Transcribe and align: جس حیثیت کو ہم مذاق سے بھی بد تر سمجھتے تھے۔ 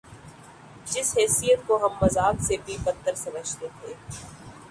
جس 0.85 1.13
حیثیت 1.17 1.59
کو 1.67 1.77
ہم 1.85 1.93
مذاق 2.01 2.41
سے 2.41 2.55
بھی 2.65 2.77
بد 2.83 3.05
تر 3.05 3.15
سمجھتے 3.15 3.67
تھے۔ 3.79 3.93